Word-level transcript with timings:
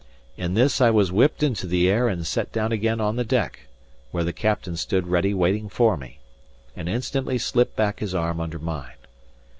In 0.35 0.55
this 0.55 0.81
I 0.81 0.89
was 0.89 1.11
whipped 1.11 1.43
into 1.43 1.67
the 1.67 1.87
air 1.87 2.07
and 2.07 2.25
set 2.25 2.51
down 2.51 2.71
again 2.71 2.99
on 2.99 3.17
the 3.17 3.23
deck, 3.23 3.67
where 4.09 4.23
the 4.23 4.33
captain 4.33 4.75
stood 4.75 5.05
ready 5.05 5.31
waiting 5.31 5.69
for 5.69 5.95
me, 5.95 6.17
and 6.75 6.89
instantly 6.89 7.37
slipped 7.37 7.75
back 7.75 7.99
his 7.99 8.15
arm 8.15 8.39
under 8.41 8.57
mine. 8.57 8.95